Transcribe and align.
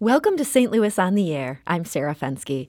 Welcome 0.00 0.36
to 0.38 0.44
St. 0.44 0.72
Louis 0.72 0.98
on 0.98 1.14
the 1.14 1.32
Air. 1.32 1.60
I'm 1.68 1.84
Sarah 1.84 2.16
Fenske. 2.16 2.66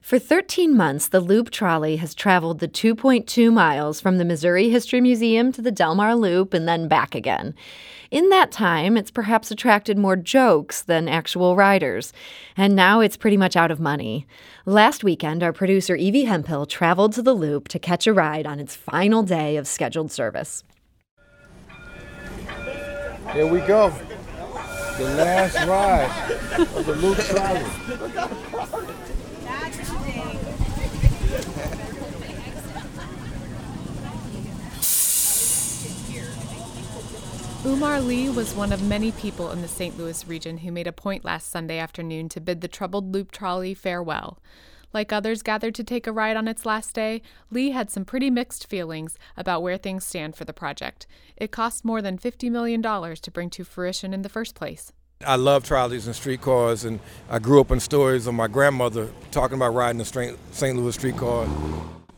For 0.00 0.18
13 0.18 0.74
months, 0.74 1.06
the 1.06 1.20
Loop 1.20 1.50
Trolley 1.50 1.96
has 1.96 2.14
traveled 2.14 2.60
the 2.60 2.66
2.2 2.66 3.52
miles 3.52 4.00
from 4.00 4.16
the 4.16 4.24
Missouri 4.24 4.70
History 4.70 5.02
Museum 5.02 5.52
to 5.52 5.60
the 5.60 5.70
Delmar 5.70 6.14
Loop 6.14 6.54
and 6.54 6.66
then 6.66 6.88
back 6.88 7.14
again. 7.14 7.54
In 8.10 8.30
that 8.30 8.50
time, 8.50 8.96
it's 8.96 9.10
perhaps 9.10 9.50
attracted 9.50 9.98
more 9.98 10.16
jokes 10.16 10.80
than 10.80 11.08
actual 11.08 11.56
riders, 11.56 12.14
and 12.56 12.74
now 12.74 13.00
it's 13.00 13.18
pretty 13.18 13.36
much 13.36 13.54
out 13.54 13.70
of 13.70 13.78
money. 13.78 14.26
Last 14.64 15.04
weekend, 15.04 15.42
our 15.42 15.52
producer 15.52 15.94
Evie 15.94 16.24
Hemphill 16.24 16.64
traveled 16.64 17.12
to 17.12 17.22
the 17.22 17.34
Loop 17.34 17.68
to 17.68 17.78
catch 17.78 18.06
a 18.06 18.14
ride 18.14 18.46
on 18.46 18.60
its 18.60 18.74
final 18.74 19.22
day 19.22 19.58
of 19.58 19.68
scheduled 19.68 20.10
service. 20.10 20.64
Here 23.34 23.46
we 23.46 23.60
go. 23.60 23.92
The 24.96 25.04
last 25.14 25.56
ride 25.66 26.30
of 26.74 26.86
the 26.86 26.94
Loop 26.94 27.18
Trolley. 27.18 27.60
Umar 37.66 38.00
Lee 38.00 38.30
was 38.30 38.54
one 38.54 38.72
of 38.72 38.82
many 38.82 39.12
people 39.12 39.50
in 39.50 39.60
the 39.60 39.68
St. 39.68 39.98
Louis 39.98 40.26
region 40.26 40.58
who 40.58 40.72
made 40.72 40.86
a 40.86 40.92
point 40.92 41.26
last 41.26 41.50
Sunday 41.50 41.78
afternoon 41.78 42.30
to 42.30 42.40
bid 42.40 42.62
the 42.62 42.68
troubled 42.68 43.12
loop 43.12 43.32
trolley 43.32 43.74
farewell. 43.74 44.38
Like 44.96 45.12
others 45.12 45.42
gathered 45.42 45.74
to 45.74 45.84
take 45.84 46.06
a 46.06 46.10
ride 46.10 46.38
on 46.38 46.48
its 46.48 46.64
last 46.64 46.94
day, 46.94 47.20
Lee 47.50 47.72
had 47.72 47.90
some 47.90 48.06
pretty 48.06 48.30
mixed 48.30 48.66
feelings 48.66 49.18
about 49.36 49.62
where 49.62 49.76
things 49.76 50.06
stand 50.06 50.34
for 50.36 50.46
the 50.46 50.54
project. 50.54 51.06
It 51.36 51.50
cost 51.50 51.84
more 51.84 52.00
than 52.00 52.16
$50 52.16 52.50
million 52.50 52.80
to 52.80 53.30
bring 53.30 53.50
to 53.50 53.62
fruition 53.62 54.14
in 54.14 54.22
the 54.22 54.30
first 54.30 54.54
place. 54.54 54.94
I 55.22 55.36
love 55.36 55.64
trolleys 55.64 56.06
and 56.06 56.16
streetcars, 56.16 56.86
and 56.86 56.98
I 57.28 57.40
grew 57.40 57.60
up 57.60 57.70
in 57.70 57.78
stories 57.78 58.26
of 58.26 58.32
my 58.32 58.46
grandmother 58.46 59.10
talking 59.32 59.58
about 59.58 59.74
riding 59.74 60.00
a 60.00 60.04
St. 60.06 60.34
Louis 60.78 60.94
streetcar. 60.94 61.46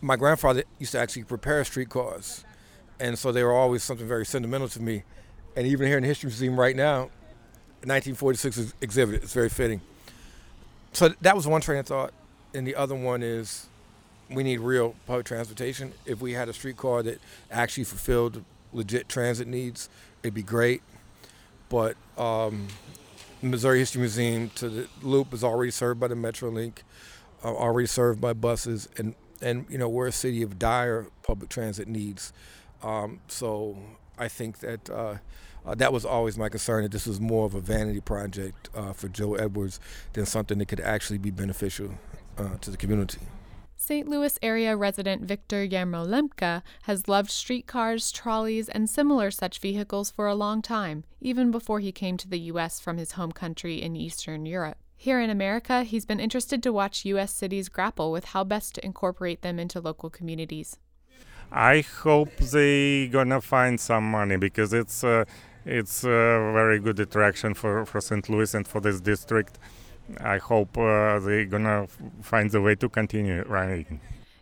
My 0.01 0.15
grandfather 0.15 0.63
used 0.79 0.93
to 0.93 1.01
actually 1.01 1.25
prepare 1.25 1.65
streetcars, 1.65 2.45
and 3.01 3.19
so 3.19 3.33
they 3.33 3.43
were 3.43 3.55
always 3.55 3.83
something 3.83 4.07
very 4.07 4.25
sentimental 4.25 4.69
to 4.69 4.81
me 4.81 5.03
and 5.57 5.67
even 5.67 5.89
here 5.89 5.97
in 5.97 6.05
the 6.05 6.09
History 6.09 6.29
Museum 6.29 6.61
right 6.61 6.77
now, 6.77 7.11
1946 7.83 8.75
exhibit. 8.81 9.25
It's 9.25 9.33
very 9.33 9.49
fitting. 9.49 9.81
So 10.93 11.09
that 11.23 11.35
was 11.35 11.45
one 11.45 11.61
train 11.61 11.81
of 11.81 11.87
thought, 11.87 12.15
and 12.55 12.67
the 12.67 12.75
other 12.75 12.95
one 12.95 13.23
is 13.23 13.67
we 14.31 14.43
need 14.43 14.61
real 14.61 14.95
public 15.07 15.27
transportation. 15.27 15.93
If 16.05 16.21
we 16.21 16.33
had 16.33 16.49
a 16.49 16.53
streetcar 16.53 17.03
that 17.05 17.21
actually 17.51 17.85
fulfilled 17.85 18.45
legit 18.73 19.09
transit 19.09 19.47
needs, 19.47 19.89
it'd 20.23 20.35
be 20.35 20.43
great. 20.43 20.83
But 21.69 21.97
um, 22.17 22.69
Missouri 23.43 23.79
History 23.79 24.01
Museum 24.01 24.51
to 24.57 24.69
the 24.69 24.89
Loop 25.03 25.33
is 25.33 25.45
already 25.45 25.71
served 25.71 26.01
by 26.01 26.09
the 26.09 26.15
MetroLink, 26.15 26.79
uh, 27.45 27.55
already 27.55 27.87
served 27.87 28.21
by 28.21 28.33
buses, 28.33 28.89
and 28.97 29.15
and 29.41 29.67
you 29.69 29.79
know 29.79 29.89
we're 29.89 30.09
a 30.09 30.13
city 30.13 30.43
of 30.43 30.59
dire 30.59 31.07
public 31.23 31.51
transit 31.51 31.89
needs. 31.89 32.33
Um, 32.83 33.21
so 33.29 33.77
I 34.19 34.29
think 34.29 34.59
that. 34.61 34.91
Uh, 34.91 35.17
uh, 35.67 35.75
that 35.75 35.93
was 35.93 36.05
always 36.07 36.39
my 36.39 36.49
concern 36.49 36.85
that 36.85 36.93
this 36.93 37.07
was 37.07 37.21
more 37.21 37.45
of 37.45 37.53
a 37.53 37.61
vanity 37.61 38.01
project 38.01 38.71
uh, 38.75 38.93
for 38.95 39.09
Joe 39.09 39.35
Edwards 39.35 39.81
than 40.15 40.25
something 40.25 40.57
that 40.59 40.67
could 40.67 40.81
actually 40.81 41.19
be 41.19 41.31
beneficial 41.31 41.91
uh, 42.39 42.57
to 42.61 42.71
the 42.71 42.77
community. 42.77 43.21
St. 43.77 44.09
Louis 44.09 44.39
area 44.43 44.77
resident 44.77 45.23
Victor 45.23 45.67
Yermolenko 45.67 46.63
has 46.83 47.09
loved 47.09 47.31
streetcars, 47.31 48.11
trolleys, 48.11 48.69
and 48.69 48.91
similar 48.91 49.31
such 49.31 49.61
vehicles 49.61 50.11
for 50.11 50.27
a 50.27 50.35
long 50.35 50.61
time, 50.61 51.05
even 51.21 51.51
before 51.51 51.81
he 51.81 51.93
came 51.93 52.17
to 52.17 52.29
the 52.29 52.41
U.S. 52.53 52.81
from 52.81 52.99
his 52.99 53.13
home 53.13 53.33
country 53.33 53.81
in 53.81 53.95
Eastern 53.95 54.47
Europe. 54.47 54.79
Here 54.97 55.21
in 55.21 55.31
America, 55.31 55.85
he's 55.85 56.05
been 56.05 56.19
interested 56.19 56.61
to 56.65 56.73
watch 56.73 57.05
U.S. 57.05 57.33
cities 57.33 57.69
grapple 57.69 58.11
with 58.11 58.27
how 58.27 58.43
best 58.43 58.75
to 58.75 58.85
incorporate 58.85 59.43
them 59.43 59.61
into 59.61 59.81
local 59.81 60.11
communities. 60.11 60.77
I 61.53 61.81
hope 61.81 62.37
they 62.37 63.07
gonna 63.07 63.41
find 63.41 63.79
some 63.81 64.11
money 64.11 64.37
because 64.37 64.73
it's 64.73 65.05
uh, 65.05 65.25
it's 65.65 66.03
a 66.03 66.09
very 66.53 66.79
good 66.81 66.99
attraction 66.99 67.55
for, 67.55 67.87
for 67.87 68.01
St. 68.01 68.29
Louis 68.29 68.53
and 68.55 68.67
for 68.67 68.81
this 68.81 69.01
district. 69.01 69.59
I 70.21 70.39
hope 70.39 70.77
uh, 70.77 71.19
they're 71.19 71.45
gonna 71.45 71.87
find 72.23 72.51
the 72.51 72.61
way 72.61 72.75
to 72.77 72.89
continue 72.89 73.43
running. 73.43 74.01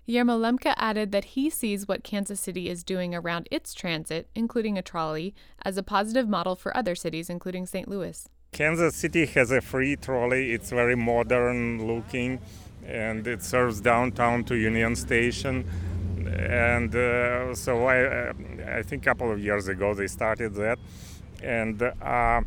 Yermolenko 0.09 0.73
added 0.77 1.11
that 1.11 1.25
he 1.37 1.51
sees 1.51 1.89
what 1.89 2.05
Kansas 2.05 2.39
City 2.41 2.69
is 2.69 2.85
doing 2.85 3.15
around 3.15 3.49
its 3.51 3.75
transit, 3.75 4.29
including 4.37 4.79
a 4.79 4.83
trolley, 4.83 5.35
as 5.65 5.77
a 5.77 5.83
positive 5.83 6.29
model 6.29 6.55
for 6.55 6.77
other 6.77 6.95
cities, 6.95 7.29
including 7.29 7.67
St. 7.67 7.89
Louis. 7.89 8.29
Kansas 8.53 8.95
City 8.95 9.27
has 9.27 9.51
a 9.51 9.61
free 9.61 9.97
trolley. 9.97 10.53
It's 10.53 10.71
very 10.71 10.95
modern 10.95 11.87
looking, 11.87 12.39
and 12.87 13.27
it 13.27 13.43
serves 13.43 13.81
downtown 13.81 14.45
to 14.45 14.55
Union 14.55 14.95
Station 14.95 15.65
and 16.27 16.95
uh, 16.95 17.55
so 17.55 17.87
I, 17.87 18.05
uh, 18.05 18.33
I 18.79 18.83
think 18.83 19.03
a 19.03 19.05
couple 19.05 19.31
of 19.31 19.39
years 19.39 19.69
ago 19.69 19.95
they 19.95 20.07
started 20.07 20.55
that, 20.55 20.79
and 21.43 21.81
uh, 21.83 22.41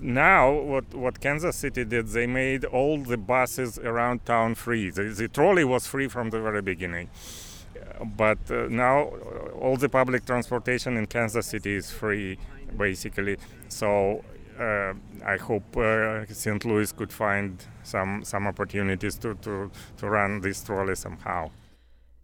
now 0.00 0.52
what 0.52 0.94
what 0.94 1.20
Kansas 1.20 1.56
City 1.56 1.84
did, 1.84 2.08
they 2.08 2.26
made 2.26 2.64
all 2.64 2.98
the 2.98 3.16
buses 3.16 3.78
around 3.78 4.24
town 4.24 4.54
free. 4.54 4.90
The, 4.90 5.04
the 5.04 5.28
trolley 5.28 5.64
was 5.64 5.86
free 5.86 6.08
from 6.08 6.30
the 6.30 6.40
very 6.40 6.62
beginning, 6.62 7.10
but 8.16 8.38
uh, 8.50 8.68
now 8.68 9.10
all 9.60 9.76
the 9.76 9.88
public 9.88 10.24
transportation 10.26 10.96
in 10.96 11.06
Kansas 11.06 11.46
City 11.46 11.74
is 11.74 11.90
free, 11.90 12.38
basically. 12.76 13.36
So. 13.68 14.24
Uh, 14.54 14.94
I 15.26 15.36
hope 15.36 15.76
uh, 15.76 16.24
St. 16.26 16.64
Louis 16.64 16.92
could 16.92 17.12
find 17.12 17.60
some 17.82 18.22
some 18.22 18.46
opportunities 18.46 19.18
to, 19.18 19.34
to, 19.34 19.68
to 19.96 20.08
run 20.08 20.42
this 20.42 20.62
trolley 20.62 20.94
somehow. 20.94 21.50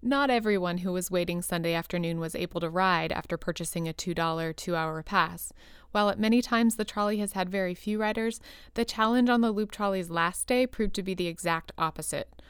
Not 0.02 0.30
everyone 0.30 0.78
who 0.78 0.92
was 0.92 1.10
waiting 1.10 1.42
Sunday 1.42 1.74
afternoon 1.74 2.20
was 2.20 2.34
able 2.34 2.58
to 2.62 2.70
ride 2.70 3.12
after 3.12 3.36
purchasing 3.36 3.86
a 3.86 3.92
$2 3.92 4.56
two 4.56 4.74
hour 4.74 5.02
pass. 5.02 5.52
While 5.92 6.08
at 6.08 6.18
many 6.18 6.40
times 6.40 6.76
the 6.76 6.86
trolley 6.86 7.18
has 7.18 7.32
had 7.32 7.50
very 7.50 7.74
few 7.74 8.00
riders, 8.00 8.40
the 8.72 8.86
challenge 8.86 9.28
on 9.28 9.42
the 9.42 9.52
Loop 9.52 9.70
Trolley's 9.70 10.08
last 10.08 10.46
day 10.46 10.66
proved 10.66 10.94
to 10.94 11.02
be 11.02 11.12
the 11.12 11.26
exact 11.26 11.72
opposite. 11.76 12.40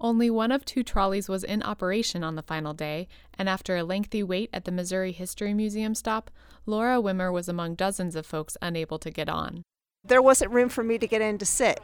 Only 0.00 0.30
one 0.30 0.50
of 0.50 0.64
two 0.64 0.82
trolleys 0.82 1.28
was 1.28 1.44
in 1.44 1.62
operation 1.62 2.24
on 2.24 2.34
the 2.34 2.42
final 2.42 2.72
day, 2.72 3.08
and 3.38 3.46
after 3.46 3.76
a 3.76 3.84
lengthy 3.84 4.22
wait 4.22 4.48
at 4.54 4.64
the 4.64 4.72
Missouri 4.72 5.12
History 5.12 5.52
Museum 5.52 5.94
stop, 5.94 6.30
Laura 6.64 6.96
Wimmer 6.96 7.30
was 7.30 7.48
among 7.48 7.74
dozens 7.74 8.16
of 8.16 8.24
folks 8.24 8.56
unable 8.62 8.98
to 9.00 9.10
get 9.10 9.28
on. 9.28 9.62
There 10.02 10.22
wasn't 10.22 10.52
room 10.52 10.70
for 10.70 10.82
me 10.82 10.96
to 10.96 11.06
get 11.06 11.20
in 11.20 11.36
to 11.38 11.46
sit. 11.46 11.78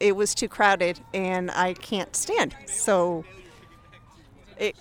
It 0.00 0.16
was 0.16 0.34
too 0.34 0.48
crowded, 0.48 1.00
and 1.14 1.50
I 1.50 1.72
can't 1.74 2.14
stand. 2.14 2.56
So 2.66 3.24
it 4.60 4.76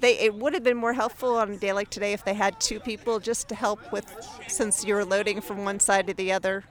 they 0.00 0.18
it 0.18 0.34
would 0.34 0.54
have 0.54 0.62
been 0.62 0.76
more 0.76 0.94
helpful 0.94 1.36
on 1.36 1.50
a 1.50 1.56
day 1.56 1.72
like 1.72 1.90
today 1.90 2.12
if 2.12 2.24
they 2.24 2.34
had 2.34 2.60
two 2.60 2.80
people 2.80 3.20
just 3.20 3.48
to 3.48 3.54
help 3.54 3.92
with 3.92 4.06
since 4.48 4.84
you're 4.84 5.04
loading 5.04 5.40
from 5.40 5.64
one 5.64 5.80
side 5.80 6.06
to 6.06 6.14
the 6.14 6.32
other. 6.32 6.64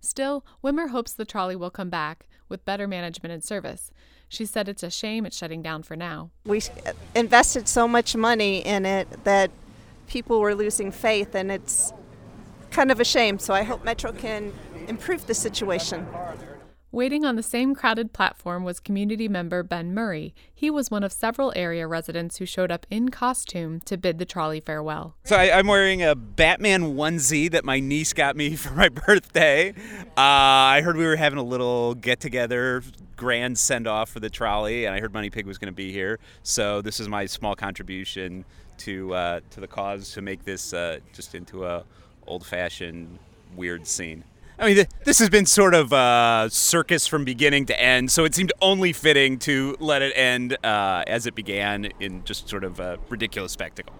Still, 0.00 0.44
Wimmer 0.62 0.90
hopes 0.90 1.12
the 1.12 1.24
trolley 1.24 1.56
will 1.56 1.70
come 1.70 1.90
back 1.90 2.26
with 2.48 2.64
better 2.64 2.86
management 2.86 3.32
and 3.32 3.42
service. 3.42 3.90
She 4.28 4.44
said 4.46 4.68
it's 4.68 4.82
a 4.82 4.90
shame 4.90 5.26
it's 5.26 5.36
shutting 5.36 5.62
down 5.62 5.82
for 5.82 5.96
now. 5.96 6.30
We 6.44 6.62
invested 7.14 7.68
so 7.68 7.86
much 7.86 8.16
money 8.16 8.58
in 8.58 8.84
it 8.84 9.24
that 9.24 9.50
people 10.06 10.40
were 10.40 10.54
losing 10.54 10.90
faith, 10.90 11.34
and 11.34 11.50
it's 11.50 11.92
kind 12.70 12.90
of 12.90 13.00
a 13.00 13.04
shame. 13.04 13.38
So 13.38 13.54
I 13.54 13.62
hope 13.62 13.84
Metro 13.84 14.12
can 14.12 14.52
improve 14.88 15.26
the 15.26 15.34
situation. 15.34 16.06
Waiting 16.94 17.24
on 17.24 17.34
the 17.34 17.42
same 17.42 17.74
crowded 17.74 18.12
platform 18.12 18.62
was 18.62 18.78
community 18.78 19.26
member 19.26 19.64
Ben 19.64 19.92
Murray. 19.92 20.32
He 20.54 20.70
was 20.70 20.92
one 20.92 21.02
of 21.02 21.12
several 21.12 21.52
area 21.56 21.88
residents 21.88 22.36
who 22.36 22.46
showed 22.46 22.70
up 22.70 22.86
in 22.88 23.08
costume 23.08 23.80
to 23.80 23.96
bid 23.96 24.20
the 24.20 24.24
trolley 24.24 24.60
farewell. 24.60 25.16
So 25.24 25.34
I, 25.34 25.58
am 25.58 25.66
wearing 25.66 26.04
a 26.04 26.14
Batman 26.14 26.94
onesie 26.94 27.50
that 27.50 27.64
my 27.64 27.80
niece 27.80 28.12
got 28.12 28.36
me 28.36 28.54
for 28.56 28.74
my 28.74 28.90
birthday. 28.90 29.70
Uh, 30.16 30.20
I 30.20 30.82
heard 30.82 30.96
we 30.96 31.04
were 31.04 31.16
having 31.16 31.40
a 31.40 31.42
little 31.42 31.96
get 31.96 32.20
together, 32.20 32.84
grand 33.16 33.58
send 33.58 33.88
off 33.88 34.08
for 34.08 34.20
the 34.20 34.30
trolley, 34.30 34.84
and 34.84 34.94
I 34.94 35.00
heard 35.00 35.12
Money 35.12 35.30
Pig 35.30 35.46
was 35.46 35.58
going 35.58 35.72
to 35.72 35.76
be 35.76 35.90
here. 35.90 36.20
So 36.44 36.80
this 36.80 37.00
is 37.00 37.08
my 37.08 37.26
small 37.26 37.56
contribution 37.56 38.44
to 38.78 39.12
uh, 39.14 39.40
to 39.50 39.58
the 39.58 39.66
cause 39.66 40.12
to 40.12 40.22
make 40.22 40.44
this 40.44 40.72
uh, 40.72 41.00
just 41.12 41.34
into 41.34 41.66
a 41.66 41.82
old 42.28 42.46
fashioned 42.46 43.18
weird 43.56 43.84
scene. 43.84 44.22
I 44.58 44.72
mean, 44.72 44.86
this 45.04 45.18
has 45.18 45.28
been 45.28 45.46
sort 45.46 45.74
of 45.74 45.92
a 45.92 46.48
circus 46.50 47.06
from 47.06 47.24
beginning 47.24 47.66
to 47.66 47.80
end, 47.80 48.12
so 48.12 48.24
it 48.24 48.34
seemed 48.34 48.52
only 48.62 48.92
fitting 48.92 49.38
to 49.40 49.76
let 49.80 50.00
it 50.00 50.12
end 50.16 50.56
uh, 50.64 51.02
as 51.06 51.26
it 51.26 51.34
began 51.34 51.86
in 51.98 52.22
just 52.24 52.48
sort 52.48 52.62
of 52.62 52.78
a 52.78 52.98
ridiculous 53.08 53.52
spectacle. 53.52 53.94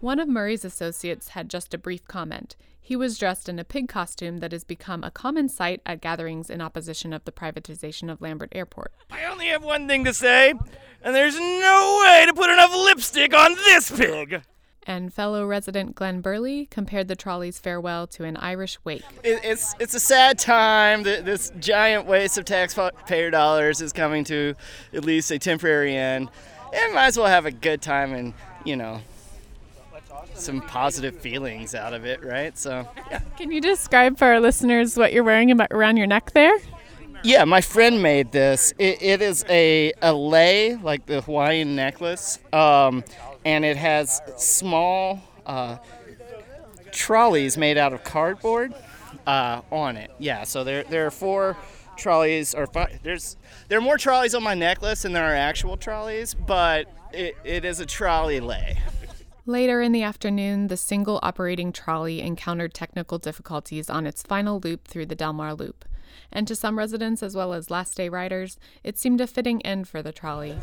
One 0.00 0.18
of 0.18 0.28
Murray's 0.28 0.64
associates 0.64 1.28
had 1.28 1.48
just 1.48 1.72
a 1.72 1.78
brief 1.78 2.04
comment. 2.08 2.56
He 2.80 2.96
was 2.96 3.16
dressed 3.16 3.48
in 3.48 3.60
a 3.60 3.64
pig 3.64 3.88
costume 3.88 4.38
that 4.38 4.50
has 4.50 4.64
become 4.64 5.04
a 5.04 5.10
common 5.12 5.48
sight 5.48 5.80
at 5.86 6.00
gatherings 6.00 6.50
in 6.50 6.60
opposition 6.60 7.12
of 7.12 7.24
the 7.24 7.30
privatization 7.30 8.10
of 8.10 8.20
Lambert 8.20 8.50
Airport. 8.50 8.92
I 9.12 9.24
only 9.26 9.46
have 9.46 9.62
one 9.62 9.86
thing 9.86 10.04
to 10.04 10.12
say, 10.12 10.52
and 11.00 11.14
there's 11.14 11.38
no 11.38 12.02
way 12.04 12.24
to 12.26 12.34
put 12.34 12.50
enough 12.50 12.74
lipstick 12.74 13.32
on 13.32 13.54
this 13.54 13.92
pig. 13.92 14.42
And 14.84 15.12
fellow 15.12 15.46
resident 15.46 15.94
Glenn 15.94 16.20
Burley 16.20 16.66
compared 16.66 17.06
the 17.06 17.14
trolley's 17.14 17.58
farewell 17.58 18.06
to 18.08 18.24
an 18.24 18.36
Irish 18.36 18.78
wake. 18.84 19.04
It, 19.22 19.40
it's 19.44 19.74
it's 19.78 19.94
a 19.94 20.00
sad 20.00 20.38
time 20.38 21.04
that 21.04 21.24
this 21.24 21.52
giant 21.60 22.06
waste 22.06 22.36
of 22.36 22.44
taxpayer 22.44 23.30
dollars 23.30 23.80
is 23.80 23.92
coming 23.92 24.24
to 24.24 24.54
at 24.92 25.04
least 25.04 25.30
a 25.30 25.38
temporary 25.38 25.96
end, 25.96 26.30
and 26.74 26.94
might 26.94 27.06
as 27.06 27.16
well 27.16 27.28
have 27.28 27.46
a 27.46 27.52
good 27.52 27.80
time 27.80 28.12
and 28.12 28.34
you 28.64 28.74
know 28.74 29.00
some 30.34 30.60
positive 30.62 31.16
feelings 31.18 31.74
out 31.74 31.94
of 31.94 32.04
it, 32.04 32.24
right? 32.24 32.56
So 32.58 32.88
yeah. 33.10 33.20
Can 33.36 33.52
you 33.52 33.60
describe 33.60 34.18
for 34.18 34.26
our 34.26 34.40
listeners 34.40 34.96
what 34.96 35.12
you're 35.12 35.24
wearing 35.24 35.58
around 35.70 35.96
your 35.96 36.06
neck 36.06 36.32
there? 36.32 36.56
Yeah, 37.24 37.44
my 37.44 37.60
friend 37.60 38.02
made 38.02 38.32
this. 38.32 38.74
it, 38.78 39.00
it 39.00 39.22
is 39.22 39.44
a, 39.48 39.92
a 40.02 40.12
lei, 40.12 40.74
like 40.74 41.06
the 41.06 41.20
Hawaiian 41.20 41.76
necklace, 41.76 42.40
um, 42.52 43.04
and 43.44 43.64
it 43.64 43.76
has 43.76 44.20
small 44.36 45.20
uh, 45.46 45.78
trolleys 46.90 47.56
made 47.56 47.78
out 47.78 47.92
of 47.92 48.04
cardboard 48.04 48.74
uh, 49.26 49.62
on 49.70 49.96
it. 49.96 50.10
Yeah, 50.18 50.44
so 50.44 50.64
there, 50.64 50.84
there 50.84 51.06
are 51.06 51.10
four 51.10 51.56
trolleys, 51.96 52.54
or 52.54 52.66
five, 52.66 53.00
there's 53.02 53.36
there 53.68 53.78
are 53.78 53.82
more 53.82 53.98
trolleys 53.98 54.34
on 54.34 54.42
my 54.42 54.54
necklace 54.54 55.02
than 55.02 55.12
there 55.12 55.24
are 55.24 55.36
actual 55.36 55.76
trolleys, 55.76 56.34
but 56.34 56.86
it, 57.12 57.36
it 57.44 57.64
is 57.64 57.80
a 57.80 57.86
trolley 57.86 58.40
lei. 58.40 58.78
Later 59.44 59.82
in 59.82 59.90
the 59.90 60.04
afternoon, 60.04 60.68
the 60.68 60.76
single 60.76 61.18
operating 61.22 61.72
trolley 61.72 62.20
encountered 62.20 62.74
technical 62.74 63.18
difficulties 63.18 63.90
on 63.90 64.06
its 64.06 64.22
final 64.22 64.60
loop 64.60 64.86
through 64.86 65.06
the 65.06 65.16
Delmar 65.16 65.54
Loop 65.54 65.84
and 66.30 66.48
to 66.48 66.56
some 66.56 66.78
residents 66.78 67.22
as 67.22 67.34
well 67.36 67.52
as 67.52 67.70
last 67.70 67.96
day 67.96 68.08
riders, 68.08 68.58
it 68.82 68.98
seemed 68.98 69.20
a 69.20 69.26
fitting 69.26 69.64
end 69.66 69.88
for 69.88 70.02
the 70.02 70.12
trolley. 70.12 70.58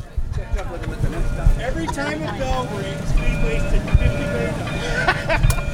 Every 1.60 1.86
time 1.86 2.22
a 2.22 2.38
bell 2.38 2.66
rings, 2.76 3.12
we 3.14 3.30
wasted 3.44 3.82
50 3.82 4.06
minutes. 4.06 5.66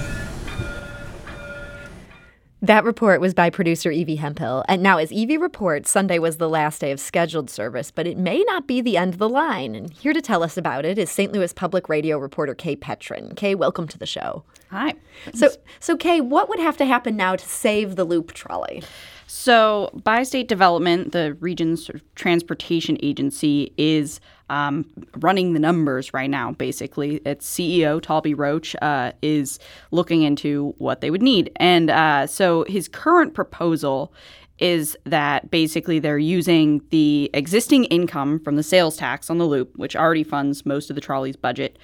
That 2.66 2.82
report 2.82 3.20
was 3.20 3.32
by 3.32 3.48
producer 3.48 3.92
Evie 3.92 4.16
Hemphill. 4.16 4.64
And 4.66 4.82
now, 4.82 4.98
as 4.98 5.12
Evie 5.12 5.38
reports, 5.38 5.88
Sunday 5.88 6.18
was 6.18 6.38
the 6.38 6.48
last 6.48 6.80
day 6.80 6.90
of 6.90 6.98
scheduled 6.98 7.48
service, 7.48 7.92
but 7.92 8.08
it 8.08 8.18
may 8.18 8.42
not 8.48 8.66
be 8.66 8.80
the 8.80 8.96
end 8.96 9.12
of 9.12 9.20
the 9.20 9.28
line. 9.28 9.76
And 9.76 9.92
here 9.92 10.12
to 10.12 10.20
tell 10.20 10.42
us 10.42 10.56
about 10.56 10.84
it 10.84 10.98
is 10.98 11.08
St. 11.08 11.30
Louis 11.30 11.52
Public 11.52 11.88
Radio 11.88 12.18
reporter 12.18 12.56
Kae 12.56 12.76
Petrin. 12.76 13.36
Kae, 13.36 13.54
welcome 13.54 13.86
to 13.86 13.96
the 13.96 14.04
show. 14.04 14.42
Hi. 14.72 14.94
So, 15.32 15.50
so 15.78 15.96
Kae, 15.96 16.20
what 16.20 16.48
would 16.48 16.58
have 16.58 16.76
to 16.78 16.84
happen 16.84 17.16
now 17.16 17.36
to 17.36 17.48
save 17.48 17.94
the 17.94 18.02
loop 18.02 18.32
trolley? 18.32 18.82
So, 19.28 19.92
Bi-State 20.02 20.48
Development, 20.48 21.12
the 21.12 21.34
region's 21.34 21.88
transportation 22.16 22.98
agency, 23.00 23.72
is 23.76 24.18
um, 24.48 24.87
running 25.16 25.52
the 25.52 25.60
numbers 25.60 26.14
right 26.14 26.31
now, 26.31 26.52
basically. 26.52 27.16
Its 27.19 27.48
CEO, 27.48 28.00
Taulby 28.00 28.37
Roach, 28.37 28.76
uh, 28.82 29.12
is 29.22 29.58
looking 29.90 30.22
into 30.22 30.75
what 30.78 31.00
they 31.00 31.10
would 31.10 31.22
need. 31.22 31.50
And 31.56 31.90
uh, 31.90 32.26
so 32.26 32.64
his 32.69 32.88
current 32.88 33.34
proposal 33.34 34.12
is 34.58 34.96
that 35.04 35.50
basically 35.50 35.98
they're 35.98 36.19
using 36.19 36.81
the 36.90 37.31
existing 37.34 37.84
income 37.84 38.40
from 38.40 38.56
the 38.56 38.62
sales 38.62 38.96
tax 38.96 39.28
on 39.28 39.38
the 39.38 39.44
loop, 39.44 39.76
which 39.76 39.94
already 39.94 40.25
funds 40.25 40.64
most 40.64 40.88
of 40.88 40.94
the 40.94 41.02
trolley's 41.02 41.37
budget. 41.37 41.78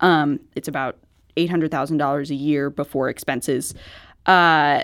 Um, 0.00 0.40
it's 0.54 0.68
about 0.68 0.98
$800,000 1.36 2.30
a 2.30 2.34
year 2.34 2.68
before 2.68 3.08
expenses. 3.08 3.74
Uh, 4.26 4.82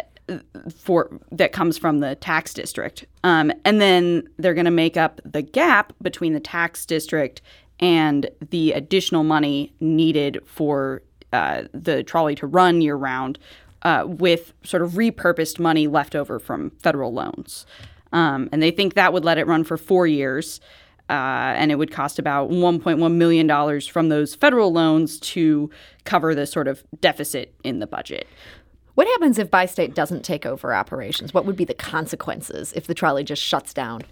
for 0.74 1.18
that 1.30 1.52
comes 1.52 1.76
from 1.76 1.98
the 1.98 2.14
tax 2.16 2.54
district. 2.54 3.04
Um, 3.22 3.52
and 3.64 3.80
then 3.80 4.28
they're 4.38 4.54
going 4.54 4.64
to 4.64 4.70
make 4.70 4.96
up 4.96 5.20
the 5.24 5.42
gap 5.42 5.92
between 6.00 6.32
the 6.32 6.40
tax 6.40 6.86
district 6.86 7.42
and 7.80 8.30
the 8.50 8.72
additional 8.72 9.24
money 9.24 9.72
needed 9.80 10.40
for 10.46 11.02
uh, 11.32 11.64
the 11.72 12.02
trolley 12.02 12.34
to 12.36 12.46
run 12.46 12.80
year 12.80 12.96
round 12.96 13.38
uh, 13.82 14.04
with 14.06 14.52
sort 14.62 14.82
of 14.82 14.92
repurposed 14.92 15.58
money 15.58 15.86
left 15.86 16.14
over 16.14 16.38
from 16.38 16.70
federal 16.82 17.12
loans. 17.12 17.66
Um, 18.12 18.48
and 18.52 18.62
they 18.62 18.70
think 18.70 18.94
that 18.94 19.12
would 19.12 19.24
let 19.24 19.38
it 19.38 19.46
run 19.46 19.64
for 19.64 19.76
four 19.76 20.06
years. 20.06 20.60
Uh, 21.10 21.52
and 21.56 21.70
it 21.70 21.74
would 21.74 21.90
cost 21.90 22.18
about 22.18 22.48
$1.1 22.48 23.14
million 23.14 23.80
from 23.82 24.08
those 24.08 24.34
federal 24.34 24.72
loans 24.72 25.20
to 25.20 25.68
cover 26.04 26.34
the 26.34 26.46
sort 26.46 26.66
of 26.66 26.82
deficit 27.00 27.54
in 27.62 27.78
the 27.78 27.86
budget. 27.86 28.26
What 28.94 29.06
happens 29.08 29.38
if 29.38 29.50
Bi-State 29.50 29.94
doesn't 29.94 30.24
take 30.24 30.46
over 30.46 30.74
operations? 30.74 31.34
What 31.34 31.46
would 31.46 31.56
be 31.56 31.64
the 31.64 31.74
consequences 31.74 32.72
if 32.74 32.86
the 32.86 32.94
trolley 32.94 33.24
just 33.24 33.42
shuts 33.42 33.74
down? 33.74 34.02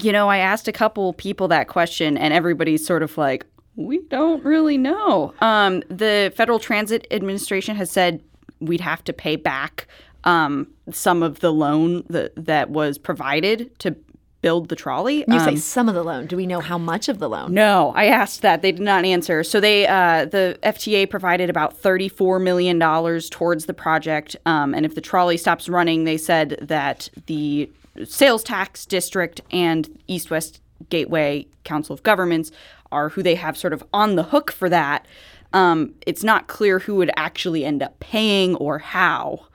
You 0.00 0.12
know, 0.12 0.28
I 0.28 0.38
asked 0.38 0.68
a 0.68 0.72
couple 0.72 1.14
people 1.14 1.48
that 1.48 1.68
question, 1.68 2.18
and 2.18 2.34
everybody's 2.34 2.84
sort 2.84 3.02
of 3.02 3.16
like, 3.16 3.46
we 3.76 4.00
don't 4.08 4.44
really 4.44 4.76
know. 4.76 5.32
Um, 5.40 5.82
the 5.88 6.32
Federal 6.36 6.58
Transit 6.58 7.06
Administration 7.10 7.74
has 7.76 7.90
said 7.90 8.22
we'd 8.60 8.80
have 8.80 9.02
to 9.04 9.12
pay 9.12 9.36
back 9.36 9.86
um, 10.24 10.66
some 10.90 11.22
of 11.22 11.40
the 11.40 11.52
loan 11.52 12.04
that, 12.10 12.32
that 12.36 12.70
was 12.70 12.98
provided 12.98 13.76
to 13.78 13.96
build 14.40 14.68
the 14.68 14.76
trolley. 14.76 15.24
You 15.28 15.38
um, 15.38 15.40
say 15.40 15.56
some 15.56 15.88
of 15.88 15.94
the 15.94 16.04
loan. 16.04 16.26
Do 16.26 16.36
we 16.36 16.46
know 16.46 16.60
how 16.60 16.78
much 16.78 17.08
of 17.08 17.18
the 17.18 17.28
loan? 17.28 17.52
No, 17.52 17.92
I 17.96 18.06
asked 18.06 18.42
that. 18.42 18.62
They 18.62 18.72
did 18.72 18.82
not 18.82 19.04
answer. 19.04 19.42
So 19.42 19.60
they, 19.60 19.86
uh, 19.86 20.26
the 20.26 20.58
FTA 20.62 21.10
provided 21.10 21.50
about 21.50 21.76
thirty-four 21.76 22.38
million 22.38 22.78
dollars 22.78 23.28
towards 23.28 23.66
the 23.66 23.74
project, 23.74 24.36
um, 24.46 24.74
and 24.74 24.86
if 24.86 24.94
the 24.94 25.00
trolley 25.00 25.36
stops 25.36 25.68
running, 25.68 26.04
they 26.04 26.16
said 26.16 26.58
that 26.62 27.08
the 27.26 27.70
sales 28.04 28.44
tax 28.44 28.86
district 28.86 29.40
and 29.50 29.98
East 30.06 30.30
West 30.30 30.60
Gateway 30.88 31.46
Council 31.64 31.94
of 31.94 32.02
Governments 32.02 32.52
are 32.92 33.08
who 33.10 33.22
they 33.22 33.34
have 33.34 33.56
sort 33.56 33.72
of 33.72 33.82
on 33.92 34.16
the 34.16 34.22
hook 34.22 34.52
for 34.52 34.68
that. 34.68 35.06
Um, 35.52 35.94
it's 36.06 36.22
not 36.22 36.46
clear 36.46 36.78
who 36.78 36.94
would 36.96 37.10
actually 37.16 37.64
end 37.64 37.82
up 37.82 37.98
paying 38.00 38.54
or 38.56 38.78
how, 38.78 39.46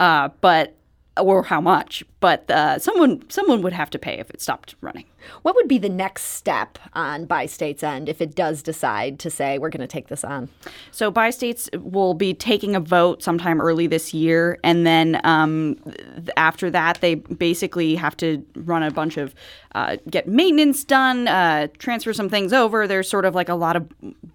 uh, 0.00 0.30
but 0.40 0.74
or 1.20 1.44
how 1.44 1.60
much, 1.60 2.02
but 2.24 2.50
uh, 2.50 2.78
someone 2.78 3.22
someone 3.28 3.60
would 3.60 3.74
have 3.74 3.90
to 3.90 3.98
pay 3.98 4.18
if 4.18 4.30
it 4.30 4.40
stopped 4.40 4.76
running. 4.80 5.04
What 5.42 5.54
would 5.56 5.68
be 5.68 5.76
the 5.76 5.90
next 5.90 6.22
step 6.22 6.78
on 6.94 7.26
Bi-State's 7.26 7.82
end 7.82 8.08
if 8.08 8.22
it 8.22 8.34
does 8.34 8.62
decide 8.62 9.18
to 9.18 9.30
say 9.30 9.58
we're 9.58 9.68
going 9.68 9.82
to 9.82 9.86
take 9.86 10.08
this 10.08 10.24
on? 10.24 10.48
So 10.90 11.10
Bi-States 11.10 11.68
will 11.74 12.14
be 12.14 12.32
taking 12.32 12.74
a 12.76 12.80
vote 12.80 13.22
sometime 13.22 13.60
early 13.60 13.86
this 13.86 14.14
year, 14.14 14.58
and 14.64 14.86
then 14.86 15.20
um, 15.24 15.76
after 16.38 16.70
that, 16.70 17.02
they 17.02 17.16
basically 17.16 17.94
have 17.94 18.16
to 18.18 18.42
run 18.56 18.82
a 18.82 18.90
bunch 18.90 19.18
of 19.18 19.34
uh, 19.74 19.96
get 20.08 20.26
maintenance 20.26 20.82
done, 20.82 21.28
uh, 21.28 21.66
transfer 21.78 22.14
some 22.14 22.30
things 22.30 22.54
over. 22.54 22.86
There's 22.86 23.08
sort 23.08 23.26
of 23.26 23.34
like 23.34 23.50
a 23.50 23.54
lot 23.54 23.76
of 23.76 23.86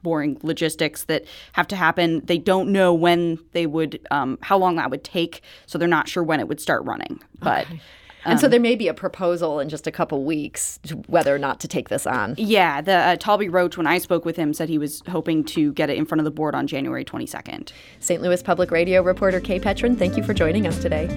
boring 0.03 0.37
logistics 0.43 1.05
that 1.05 1.25
have 1.53 1.67
to 1.69 1.75
happen. 1.75 2.21
They 2.25 2.37
don't 2.37 2.71
know 2.71 2.93
when 2.93 3.39
they 3.53 3.65
would, 3.65 4.05
um, 4.11 4.37
how 4.41 4.59
long 4.59 4.75
that 4.75 4.91
would 4.91 5.03
take, 5.03 5.41
so 5.65 5.79
they're 5.79 5.87
not 5.87 6.07
sure 6.07 6.23
when 6.23 6.39
it 6.39 6.47
would 6.47 6.61
start 6.61 6.83
running. 6.83 7.19
But 7.39 7.65
okay. 7.67 7.81
And 8.25 8.33
um, 8.33 8.39
so 8.39 8.47
there 8.47 8.59
may 8.59 8.75
be 8.75 8.87
a 8.87 8.93
proposal 8.93 9.59
in 9.59 9.69
just 9.69 9.87
a 9.87 9.91
couple 9.91 10.23
weeks 10.23 10.79
whether 11.07 11.33
or 11.33 11.39
not 11.39 11.59
to 11.61 11.67
take 11.67 11.89
this 11.89 12.05
on. 12.05 12.35
Yeah, 12.37 12.81
the 12.81 12.93
uh, 12.93 13.15
Taulby 13.15 13.51
Roach, 13.51 13.77
when 13.77 13.87
I 13.87 13.97
spoke 13.97 14.25
with 14.25 14.35
him, 14.35 14.53
said 14.53 14.67
he 14.67 14.77
was 14.77 15.01
hoping 15.07 15.43
to 15.45 15.71
get 15.73 15.89
it 15.89 15.97
in 15.97 16.05
front 16.05 16.19
of 16.19 16.25
the 16.25 16.31
board 16.31 16.53
on 16.53 16.67
January 16.67 17.05
22nd. 17.05 17.71
St. 17.99 18.21
Louis 18.21 18.43
Public 18.43 18.71
Radio 18.71 19.01
reporter 19.01 19.39
Kae 19.39 19.61
Petrin, 19.61 19.97
thank 19.97 20.17
you 20.17 20.23
for 20.23 20.33
joining 20.33 20.67
us 20.67 20.79
today. 20.79 21.07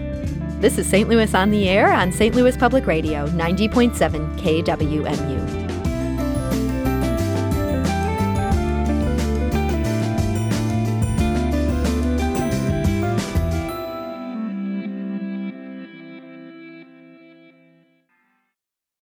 This 0.60 0.78
is 0.78 0.88
St. 0.88 1.08
Louis 1.08 1.34
on 1.34 1.50
the 1.50 1.68
Air 1.68 1.92
on 1.92 2.12
St. 2.12 2.34
Louis 2.36 2.56
Public 2.56 2.86
Radio, 2.86 3.26
90.7 3.28 4.38
KWMU. 4.38 5.61